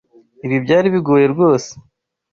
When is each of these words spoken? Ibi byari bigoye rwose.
Ibi 0.45 0.57
byari 0.65 0.87
bigoye 0.93 1.25
rwose. 1.33 1.69